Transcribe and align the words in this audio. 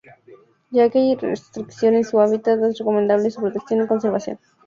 Ya 0.71 0.89
que 0.89 0.97
hay 0.97 1.15
restricción 1.15 1.93
en 1.93 2.03
su 2.03 2.19
hábitat 2.19 2.59
es 2.63 2.79
recomendable 2.79 3.29
su 3.29 3.39
protección 3.39 3.83
y 3.83 3.87
conservación. 3.87 4.39